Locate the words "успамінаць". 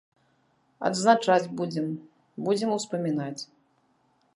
2.81-3.41